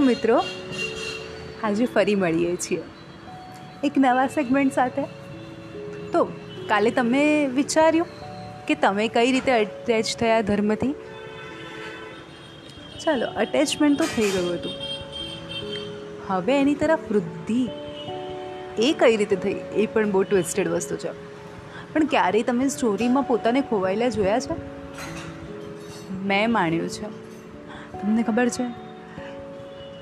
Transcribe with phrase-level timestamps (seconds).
[0.00, 0.42] મિત્રો,
[1.62, 2.82] આજે ફરી મળીએ છીએ
[3.84, 5.02] એક નવા સેગમેન્ટ સાથે.
[6.12, 6.24] તો
[6.68, 8.06] કાલે તમે વિચાર્યું
[8.66, 10.94] કે તમે કઈ રીતે અટેચ થયા ધર્મથી?
[13.04, 14.72] ચાલો અટેચમેન્ટ તો થઈ ગયું હતું.
[16.26, 17.68] હવે એની તરફ વૃદ્ધિ
[18.78, 19.56] એ કઈ રીતે થઈ?
[19.74, 21.10] એ પણ બહુ ટ્વિસ્ટેડ વસ્તુ છે.
[21.92, 24.54] પણ ક્યારેય તમે સ્ટોરીમાં પોતાને ખોવાયેલા જોયા છે?
[26.12, 27.06] મેં માણ્યું છે.
[28.02, 28.89] તમને ખબર છે?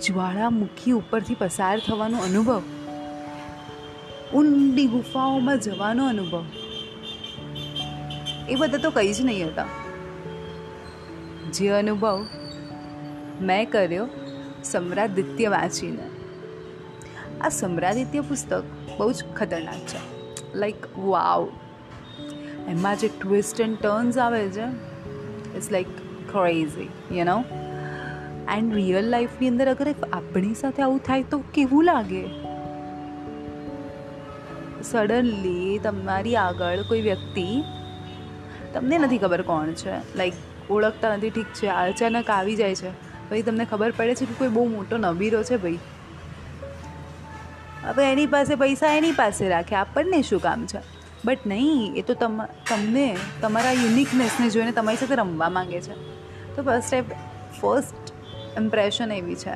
[0.02, 2.62] જ્વાળામુખી ઉપરથી પસાર થવાનો અનુભવ.
[4.34, 6.47] ઊંડી ગુફાઓમાં જવાનો અનુભવ.
[8.48, 9.66] એ બધા તો કંઈ જ નહીં હતા.
[11.53, 12.27] જે અનુભવ
[13.41, 14.09] મેં કર્યો
[14.65, 16.11] સમ્રાદિત્ય વાંચીને.
[17.41, 18.65] આ સમ્રાદિત્ય પુસ્તક
[18.98, 20.19] બહુ જ ખતરનાક છે.
[20.55, 21.48] લાઈક વાવ
[22.69, 24.65] એમાં જે ટ્વિસ્ટ એન્ડ ટર્ન્સ આવે છે
[25.56, 25.87] it's like
[26.33, 27.44] crazy you know
[28.56, 32.48] and real લાઈફની અંદર અગર આપણી સાથે આવું થાય તો કેવું લાગે?
[34.82, 37.62] સડનલી તમારી આગળ કોઈ વ્યક્તિ
[38.74, 40.16] તમને નથી ખબર કોણ છે.
[40.16, 40.32] લાઈક
[40.70, 42.91] ઓળખતા નથી, ઠીક છે, અચાનક આવી જાય છે.
[43.30, 45.78] પછી તમને ખબર પડે છે કે કોઈ બહુ મોટો નબીરો છે ભાઈ.
[47.84, 50.78] હવે એની પાસે પૈસા એની પાસે રાખે, આપણને શું કામ છે?
[51.24, 55.94] બટ નહીં, એ તો તમ, તમને, તમારા યુનિકનેસને જોઈને તમારી સાથે રમવા માગે છે.
[56.56, 57.04] તો ફર્સ્ટ સ્ટેપ
[57.60, 58.17] ફર્સ્ટ
[58.59, 59.51] ઇમ્પ્રેશન એવી છે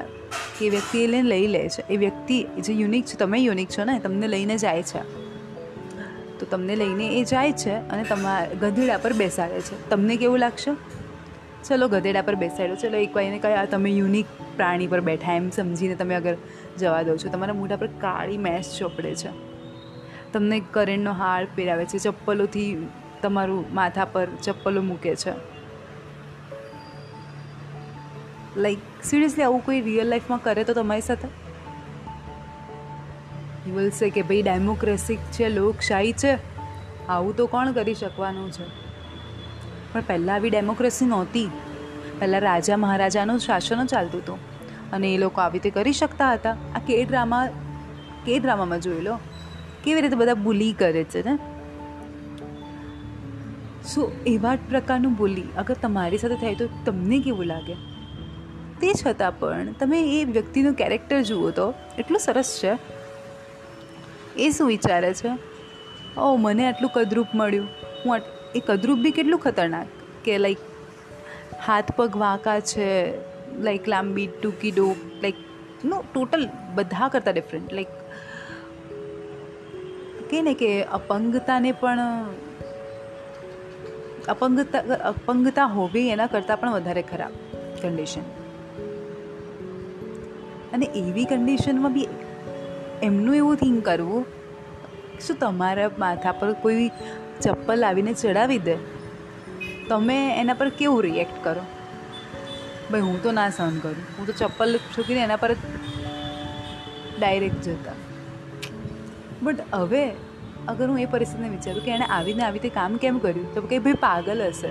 [0.58, 1.88] કે એ વ્યક્તિ એને લઈ લે છે.
[1.88, 5.22] એ વ્યક્તિ જે યુનિક છે, તમે યુનિક છો ને તમને લઈને જાય છે.
[6.38, 9.90] તો તમને લઈને એ જાય છે અને તમારા ગધેડા પર બેસાડે છે.
[9.90, 10.70] તમને કેવું લાગશે?
[11.68, 12.76] ચલો ગધેડા પર બેસાડ્યો.
[12.76, 15.34] ચલો એક વાર એને કયા તમે યુનિક પ્રાણી પર બેઠા.
[15.34, 16.36] એમ સમજીને તમે અગર
[16.78, 17.28] જવા દો છો.
[17.28, 19.28] તમારા મોઢા પર કાળી મેસ ચોપડે છે.
[20.32, 21.98] તમને કરેણનો હાર પહેરાવે છે.
[21.98, 22.88] ચપ્પલોથી
[23.22, 25.61] તમારું માથા પર ચપ્પલો મૂકે છે.
[28.56, 31.28] લાઈક સિરિયસલી આવું કોઈ રિયલ લાઈફમાં કરે તો તમારી સાથે?
[33.70, 36.38] બોલશે કે, ભાઈ ડેમોક્રેસી છે, લોકશાહી છે.
[37.06, 38.64] આવું તો કોણ કરી શકવાનું છે?
[39.92, 41.50] પણ પહેલાં આવી ડેમોક્રેસી નહોતી.
[42.18, 44.38] પહેલાં રાજા મહારાજાનું શાસન ચાલતું હતું.
[44.90, 46.50] અને એ લોકો આવી રીતે કરી શકતા હતા.
[46.50, 47.46] આ કે ડ્રામા
[48.26, 49.18] કે ડ્રામામાં જોઈ લો.
[49.84, 51.38] કેવી રીતે બધા બુલી કરે છે ને
[53.86, 57.91] સો એવા જ પ્રકારનું બોલી અગર તમારી સાથે થાય તો તમને કેવું લાગે?
[58.82, 62.78] તે છતાં પણ તમે એ વ્યક્તિનું કેરેક્ટર જુઓ તો એટલું સરસ છે.
[64.36, 65.30] એ શું વિચારે છે?
[66.20, 67.68] ઓ મને આટલું કદરૂપ મળ્યું.
[68.04, 68.20] હું
[68.54, 69.86] એ કદરૂપ બી કેટલું ખતરનાક
[70.24, 70.58] કે લાઈક
[71.66, 73.14] હાથ પગ વાંકા છે
[73.58, 75.34] લાઈક લાંબી ટૂંકી ડોક લાઈક
[75.84, 77.88] નો ટોટલ બધા કરતાં ડિફરન્ટ લાઈક
[80.30, 81.98] કહે ને કે અપંગતાને પણ,
[84.28, 87.32] અપંગતા અપંગતા હોવી એના કરતાં પણ વધારે ખરાબ
[87.82, 88.41] કન્ડિશન
[90.72, 92.08] અને એવી કન્ડિશનમાં બી
[93.02, 94.26] એમનું એવું થિંક કરવું,
[95.26, 96.90] શું તમારા માથા પર કોઈ
[97.40, 98.76] ચપ્પલ આવીને ચડાવી દે?
[99.88, 101.60] તમે એના પર કેવું રિએક્ટ કરો?
[102.90, 103.96] ભાઈ, હું તો ના સહન કરું.
[104.18, 105.52] હું તો ચપ્પલ છૂકીને એના પર
[107.18, 107.92] ડાયરેક્ટ જતા.
[109.42, 110.10] બટ હવે
[110.68, 113.54] અગર હું એ પરિસ્થિતિને વિચારું કે એણે આવીને આવી રીતે કામ કેમ કર્યું?
[113.54, 114.68] તો કે ભાઈ, પાગલ હશે.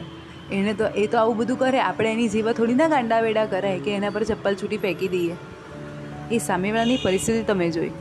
[0.55, 1.79] એણે તો, એ તો આવું બધું કરે.
[1.79, 5.35] આપણે એની જેવા થોડી ના ગાંડા વેડા કરાય કે એના પર ચપ્પલ છૂટી ફેંકી દઈએ.
[6.31, 7.91] એ સામેવાળાની પરિસ્થિતિ તમે જોઈ.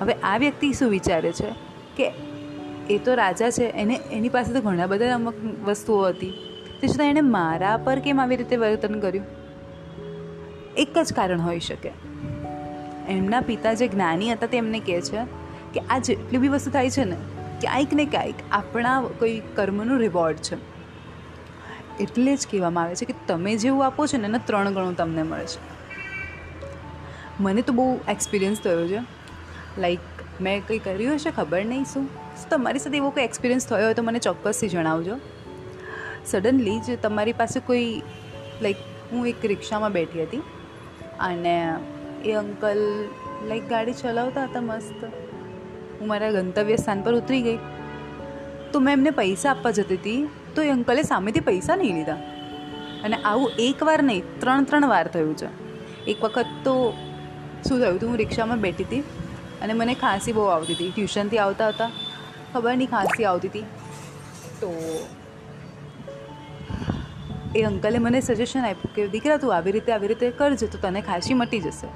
[0.00, 1.50] હવે આ વ્યક્તિ શું વિચારે છે?
[1.96, 2.12] કે
[2.90, 5.34] એ તો રાજા છે, એને એની પાસે તો ઘણા બધા અમુક
[5.64, 6.32] વસ્તુઓ હતી.
[6.80, 9.26] તે છતાં એણે મારા પર કેમ આવી રીતે વર્તન કર્યું?
[10.76, 11.90] એક જ કારણ હોઈ શકે.
[13.08, 15.24] એમના પિતા જે જ્ઞાની હતા તે એમને કહે છે
[15.74, 17.16] કે આ જેટલી બી વસ્તુ થાય છે ને,
[17.60, 20.56] ક્યાંક ને ક્યાંક આપણા કોઈ કર્મનું રિવોર્ડ છે.
[22.00, 25.22] એટલે જ કહેવામાં આવે છે કે તમે જેવું આપો છો ને, એના ત્રણ ગણું તમને
[25.22, 25.73] મળે છે.
[27.40, 29.00] મને તો બહુ એક્સપિરિયન્સ થયો છે.
[29.80, 29.98] લાઈક
[30.40, 32.08] મેં કંઈ કર્યું હશે, ખબર નહીં શું.
[32.50, 35.16] તમારી સાથે એવો કોઈ એક્સપિરિયન્સ થયો હોય તો મને ચોક્કસથી જણાવજો.
[36.26, 38.02] સડનલી જ તમારી પાસે કોઈ
[38.62, 38.76] લાઈક
[39.12, 40.36] હું એક રિક્ષામાં બેઠી હતી.
[41.20, 41.74] અને
[42.24, 43.04] એ અંકલ
[43.48, 45.04] લાઈક ગાડી ચલાવતા હતા મસ્ત.
[46.00, 47.58] હું મારા ગંતવ્ય સ્થાન પર ઉતરી ગઈ.
[48.72, 50.28] તો મેં એમને પૈસા આપવા જતી હતી.
[50.54, 52.14] તો એ અંકલે સામેથી પૈસા નહીં લીધા.
[53.04, 55.46] અને આવું એક વાર નહીં ત્રણ ત્રણ વાર થયું છે.
[56.04, 56.92] એક વખત તો
[57.68, 58.08] શું થયું હતું?
[58.08, 59.00] હું રિક્ષામાં બેઠી હતી
[59.62, 60.92] અને મને ખાંસી બહુ આવતી હતી.
[60.94, 61.90] ટ્યુશનથી આવતા હતા.
[62.54, 63.60] ખબર નહીં ખાંસી આવતી હતી.
[64.60, 64.72] તો
[67.56, 71.00] એ અંકલે મને સજેશન આપ્યું કે, દીકરા, તું આવી રીતે આવી રીતે કરજે, તો તને
[71.00, 71.86] ખાંસી મટી જશે.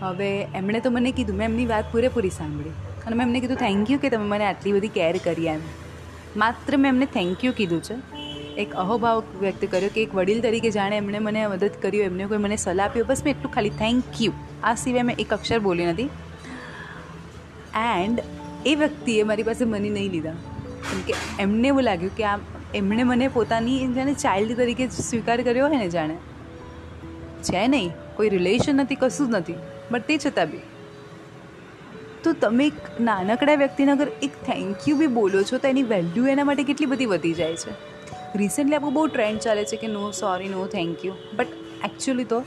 [0.00, 2.70] હવે એમણે તો મને કીધું, મેં એમની વાત પૂરેપૂરી સાંભળી.
[3.06, 5.60] અને મેં એમને કીધું થેન્ક યુ કે તમે મને આટલી બધી કેર કરી એમ.
[6.36, 8.17] માત્ર મેં એમને થેન્ક યુ કીધું છે.
[8.58, 12.38] એક અહોભાવ વ્યક્ત કર્યો કે એક વડીલ તરીકે જાણે એમણે મને મદદ કર્યું એમને કોઈ
[12.38, 14.32] મને સલાહ આપ્યો બસ મેં એટલું ખાલી થેન્ક યુ
[14.62, 16.08] આ સિવાય મેં એક અક્ષર બોલી નથી.
[18.04, 18.22] એન્ડ
[18.66, 20.30] એ વ્યક્તિએ મારી પાસે મની નહીં લીધા.
[20.30, 22.38] કેમ કે એમને એવું લાગ્યું કે આ
[22.74, 26.16] એમણે મને પોતાની જાણે ચાઇલ્ડ તરીકે સ્વીકાર કર્યો હોય ને જાણે.
[27.42, 29.54] છે નહીં, કોઈ રિલેશન નથી, કશું જ નથી.
[29.90, 30.62] બટ તે છતાં બી.
[32.24, 36.26] તો તમે એક નાનકડા વ્યક્તિને અગર એક થેન્ક યુ બી બોલો છો, તો એની વેલ્યુ
[36.26, 37.97] એના માટે કેટલી બધી વધી જાય છે?
[38.36, 41.48] રિસેન્ટલી આપણું બહુ ટ્રેન્ડ ચાલે છે કે no sorry no thank you but
[41.84, 42.40] actually તો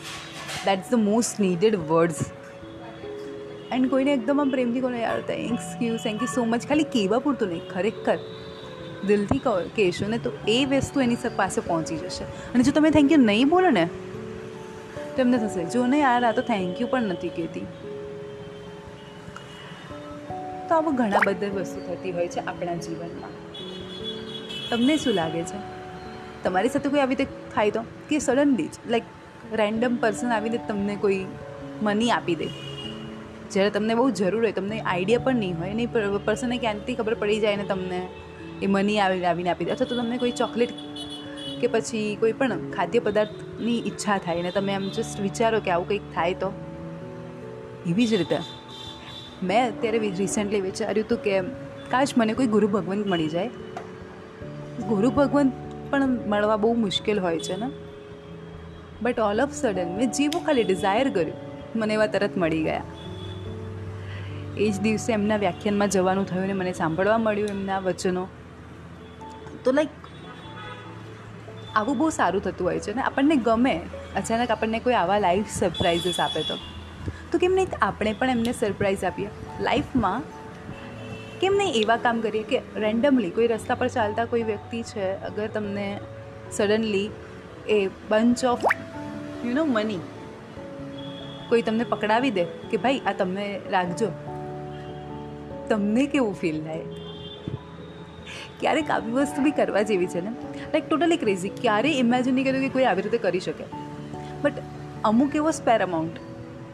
[0.65, 2.31] that's the most needed words
[3.71, 7.47] and કોઈને એકદમ પ્રેમથી કહો યાર thanks you thank you so much ખાલી કહેવા પૂરતું
[7.47, 8.17] નહીં ખરેખર
[9.07, 13.11] દિલથી કહો કહેશો ને તો એ વસ્તુ એની પાસે પહોંચી જશે અને જો તમે થેન્ક
[13.11, 13.89] યુ નહીં બોલો ને
[15.15, 17.65] તો એમને થશે જો ને યાર આ તો થેન્ક યુ પણ નથી કહેતી
[20.69, 23.31] તો આવું ઘણા બધા વસ્તુ થતી હોય છે આપણા જીવનમાં
[24.71, 25.59] તમને શું લાગે છે?
[26.43, 27.83] તમારી સાથે કોઈ આવી રીતે થાય તો?
[28.09, 29.03] કે સડનલી જ લાઈક
[29.53, 31.25] રેન્ડમ પર્સન આવીને તમને કોઈ
[31.81, 32.47] મની આપી દે?
[33.51, 35.87] જ્યારે તમને બહુ જરૂર હોય, તમને આઈડિયા પણ નહીં હોય નહીં
[36.25, 38.07] પર્સનને ક્યાંથી ખબર પડી જાય ને તમને
[38.61, 39.71] એ મની આવી, આવીને આપી દે?
[39.71, 40.69] અથવા તો તમને કોઈ ચોકલેટ
[41.61, 45.87] કે પછી કોઈ પણ ખાદ્ય પદાર્થની ઈચ્છા થાય ને તમે આમ જસ્ટ વિચારો કે આવું
[45.87, 46.51] કંઈક થાય તો?
[47.87, 48.37] એવી જ રીતે.
[49.43, 51.41] મેં અત્યારે રિસેન્ટલી વિચાર્યું હતું કે
[51.89, 53.49] કાશ મને કોઈ ગુરુ ભગવંત મળી જાય
[54.81, 55.53] ગુરુ ભગવંત
[55.89, 57.71] પણ મળવા બહુ મુશ્કેલ હોય છે ને?
[59.01, 61.33] બટ ઓલ ઓફ સડન મેં જેવું ખાલી ડિઝાયર કર્યું.
[61.75, 62.83] મને એવા તરત મળી ગયા.
[64.57, 68.27] એ જ દિવસે એમના વ્યાખ્યાનમાં જવાનું થયું ને મને સાંભળવા મળ્યું એમના વચનો.
[69.63, 69.89] તો લાઈક
[71.75, 73.01] આવું બહુ સારું થતું હોય છે ને?
[73.01, 73.81] આપણને ગમે.
[74.15, 76.57] અચાનક આપણને કોઈ આવા લાઈફ સરપ્રાઇઝીસ આપે તો.
[77.31, 77.67] તો કેમ નહીં?
[77.81, 79.29] આપણે પણ એમને સરપ્રાઇઝ આપીએ.
[79.59, 80.23] લાઈફમાં
[81.41, 85.47] કેમ નહીં એવા કામ કરીએ કે રેન્ડમલી કોઈ રસ્તા પર ચાલતા કોઈ વ્યક્તિ છે, અગર
[85.47, 85.99] તમને
[86.51, 87.09] suddenly
[87.67, 88.65] a bunch of
[89.45, 89.99] you know money
[91.49, 94.07] કોઈ તમને પકડાવી દે કે ભાઈ આ તમે રાખજો,
[95.69, 96.81] તમને કેવું ફીલ થાય?
[98.59, 100.29] ક્યારેક આવી વસ્તુ બી કરવા જેવી છે ને?
[100.65, 103.63] લાઈક ટોટલી ક્રેઝી ક્યારેય ઇમેજિન નહીં કર્યું કે કોઈ આવી રીતે કરી શકે?
[104.41, 104.53] બટ
[105.03, 106.19] અમુક એવો સ્પેર અમાઉન્ટ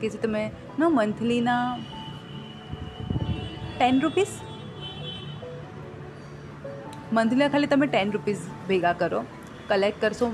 [0.02, 1.80] કે જે તમે નો મંથલીના
[3.78, 4.28] ટેન રૂપીસ
[7.14, 8.38] મંથલીના ખાલી તમે ટેન રૂપીસ
[8.68, 9.24] ભેગા કરો
[9.68, 10.32] કલેક્ટ કરશો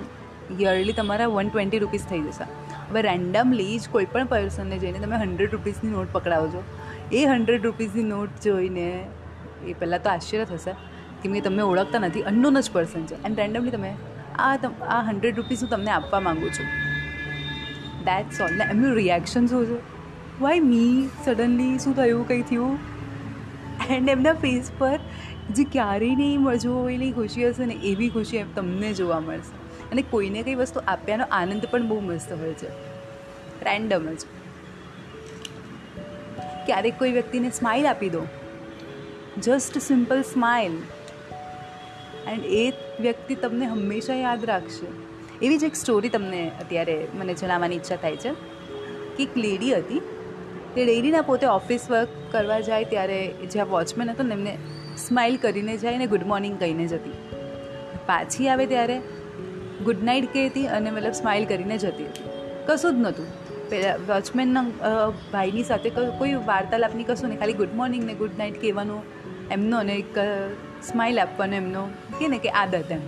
[0.61, 2.43] યરલી તમારા વન ટ્વેન્ટી રૂપીસ થઈ જશે.
[2.89, 6.63] હવે રેન્ડમલી જ કોઈ પણ પર્સનને જઈને તમે હંડ્રેડ રૂપીસની નોટ પકડાવજો
[7.11, 9.07] એ હંડ્રેડ રૂપીસની નોટ જોઈને
[9.67, 10.71] એ પહેલાં તો આશ્ચર્ય થશે
[11.23, 13.23] કેમ કે તમે ઓળખતા નથી અનનોન જ પર્સન છે.
[13.23, 13.95] એન્ડ રેન્ડમલી તમે
[14.39, 14.55] આ
[14.87, 16.65] આ હંડ્રેડ રૂપીસ હું તમને આપવા માગું છું.
[18.05, 19.77] દેટ્સ ઓલ ને એમનું રિએક્શન શું છે?
[20.41, 22.27] વાય મી સડનલી શું થયું?
[22.27, 22.79] કંઈ થયું?
[23.89, 24.99] એન્ડ એમના ફેસ પર
[25.51, 29.63] જે ક્યારેય નહીં જોયેલી ખુશી હશે ને એવી ખુશી તમને જોવા મળશે.
[29.91, 32.69] અને કોઈને કંઈ વસ્તુ આપ્યાનો આનંદ પણ બહુ મસ્ત હોય છે.
[33.63, 34.25] રેન્ડમ જ.
[36.65, 38.25] ક્યારેક કોઈ વ્યક્તિને સ્માઇલ આપી દો.
[39.37, 40.71] જસ્ટ સિમ્પલ સ્માઇલ
[42.27, 44.87] એન્ડ એ વ્યક્તિ તમને હંમેશા યાદ રાખશે.
[45.45, 48.29] એવી જ એક સ્ટોરી તમને અત્યારે મને જણાવવાની ઈચ્છા થાય છે.
[49.17, 49.99] કે એક લેડી હતી.
[50.75, 54.57] તે ડેરીના પોતે ઓફિસ વર્ક કરવા જાય ત્યારે જ્યાં વોચમેન હતો ને એમને
[54.97, 57.15] સ્માઇલ કરીને જાય ને ગુડ મોર્નિંગ કહીને જતી.
[58.07, 58.97] પાછી આવે ત્યારે
[59.85, 62.27] ગુડ નાઇટ કહેતી અને મતલબ સ્માઇલ કરીને જતી હતી.
[62.67, 63.27] કશું જ નહોતું.
[63.69, 64.65] પેલા વોચમેનના
[65.33, 65.89] ભાઈની સાથે
[66.19, 67.39] કોઈ વાર્તાલાપની કશું નહીં.
[67.39, 69.01] ખાલી ગુડ મોર્નિંગ ને ગુડ નાઇટ કહેવાનું,
[69.51, 70.19] એમનો અને એક
[70.83, 71.83] સ્માઇલ આપવાનો એમનો,
[72.19, 73.03] કે ને કે આદત એમ.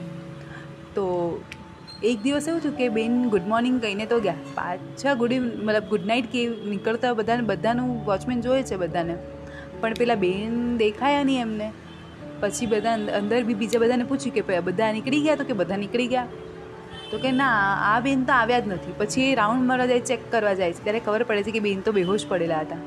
[0.95, 1.05] તો
[2.03, 4.41] એક દિવસ એવું થયું કે બેન ગુડ મોર્નિંગ કહીને તો ગયા.
[4.57, 6.41] પાછા ગુડ મતલબ ગુડ નાઇટ કે
[6.74, 9.15] નીકળતા બધાને, બધાનું વોચમેન જોયે છે બધાને.
[9.81, 11.67] પણ પેલા બેન દેખાયા નહીં એમને.
[12.39, 15.35] પછી બધા અંદર બી બીજા બધાને પૂછ્યું કે બધા નીકળી ગયા?
[15.35, 16.27] તો કે બધા નીકળી ગયા.
[17.11, 17.53] તો કે ના,
[17.85, 18.93] આ બેન તો આવ્યા જ નથી.
[18.97, 20.83] પછી એ રાઉન્ડ મારવા જાય, ચેક કરવા જાય છે.
[20.83, 22.77] ત્યારે ખબર પડે છે કે બેન તો બેહોશ પડેલા હતા.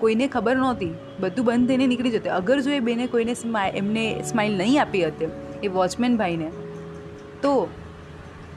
[0.00, 0.90] કોઈને ખબર નહોતી.
[1.20, 2.32] બધું બંધ થઈને નીકળી જતું.
[2.32, 3.34] અગર જો એ બેને કોઈને
[3.74, 5.28] એમને સ્માઇલ નહીં આપી હતી,
[5.62, 6.50] એ વોચમેન ભાઈને,
[7.42, 7.52] તો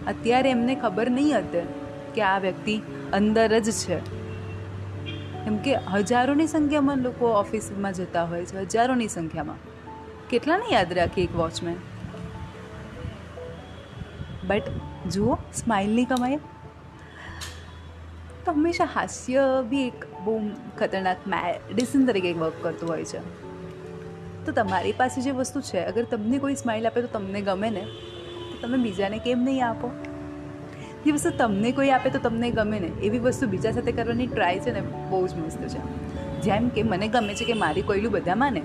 [0.08, 1.66] અત્યારે એમને ખબર નહીં હતી
[2.16, 2.76] કે આ વ્યક્તિ
[3.14, 3.98] અંદર જ છે.
[5.46, 9.60] એમ કે હજારોની સંખ્યામાં લોકો ઓફિસમાં જતા હોય છે, હજારોની સંખ્યામાં.
[10.30, 11.76] કેટલાને યાદ રાખીએ એક વોચમેન?
[14.48, 14.64] બટ
[15.12, 16.36] જુઓ સ્માઇલની કમાઈ.
[18.46, 20.50] તો હંમેશા હાસ્ય બી એક બહુ
[20.80, 23.44] ખતરનાક મેડિસિન તરીકે વર્ક કરતું હોય છે.
[24.46, 27.88] તો તમારી પાસે જે વસ્તુ છે, અગર તમને કોઈ સ્માઇલ આપે તો તમને ગમે ને,
[28.52, 29.92] તો તમે બીજાને કેમ નહીં આપો?
[31.06, 34.60] જે વસ્તુ તમને કોઈ આપે તો તમને ગમે ને, એવી વસ્તુ બીજા સાથે કરવાની ટ્રાય
[34.60, 36.14] છે ને, બહુ જ મસ્ત છે.
[36.42, 38.62] જેમ કે મને ગમે છે કે મારી કોયલું બધા માને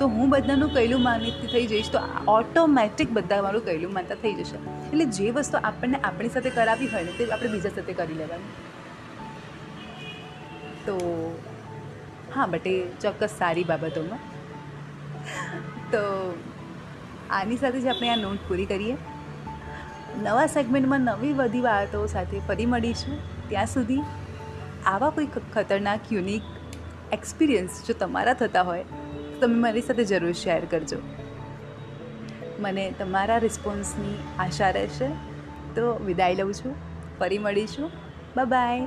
[0.00, 4.56] તો હું બધાનું કહેલું માનીતી થઈ જઈશ, તો ઓટોમેટિક બધા મારું કહેલું માનતા થઈ જશે.
[4.56, 8.44] એટલે જે વસ્તુ આપણને આપણી સાથે કરાવી હોય ને, તે આપણે બીજા સાથે કરી લેવાની.
[10.86, 10.96] તો
[12.36, 14.18] હા બટ એ ચોક્કસ સારી બાબતોમાં.
[15.90, 16.02] તો
[17.30, 18.96] આની સાથે જ આપણે આ નોટ પૂરી કરીએ.
[20.22, 23.20] નવા સેગમેન્ટમાં નવી બધી વાતો સાથે ફરી મળીશું.
[23.48, 24.00] ત્યાં સુધી
[24.86, 26.42] આવા કોઈ ખતરનાક યુનિક
[27.12, 28.84] એક્સપિરિયન્સ જો તમારા થતા હોય
[29.40, 30.96] તમે મારી સાથે જરૂર શેર કરજો.
[32.58, 35.08] મને તમારા રિસ્પોન્સની આશા રહેશે.
[35.74, 36.74] તો વિદાય લઉં છું.
[37.18, 37.90] ફરી મળીશું.
[38.44, 38.86] બાય